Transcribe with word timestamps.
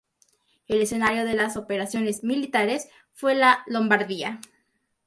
El 0.67 0.81
escenario 0.81 1.25
de 1.25 1.35
las 1.35 1.57
operaciones 1.57 2.23
militares 2.23 2.89
fue 3.13 3.35
la 3.35 3.63
Lombardía. 3.67 4.41